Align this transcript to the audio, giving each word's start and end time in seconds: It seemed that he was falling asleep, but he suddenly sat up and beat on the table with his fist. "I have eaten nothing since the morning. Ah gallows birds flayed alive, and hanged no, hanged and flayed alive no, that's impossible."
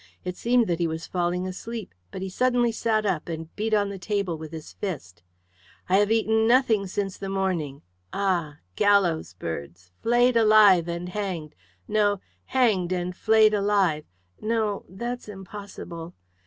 It 0.23 0.35
seemed 0.35 0.65
that 0.65 0.79
he 0.79 0.87
was 0.87 1.05
falling 1.05 1.45
asleep, 1.45 1.93
but 2.09 2.23
he 2.23 2.27
suddenly 2.31 2.71
sat 2.71 3.05
up 3.05 3.29
and 3.29 3.55
beat 3.55 3.71
on 3.75 3.89
the 3.89 3.99
table 3.99 4.35
with 4.35 4.51
his 4.51 4.73
fist. 4.73 5.21
"I 5.87 5.97
have 5.97 6.09
eaten 6.11 6.47
nothing 6.47 6.87
since 6.87 7.19
the 7.19 7.29
morning. 7.29 7.83
Ah 8.11 8.57
gallows 8.75 9.35
birds 9.35 9.91
flayed 10.01 10.35
alive, 10.35 10.87
and 10.87 11.09
hanged 11.09 11.53
no, 11.87 12.19
hanged 12.45 12.91
and 12.91 13.15
flayed 13.15 13.53
alive 13.53 14.05
no, 14.41 14.85
that's 14.89 15.29
impossible." 15.29 16.15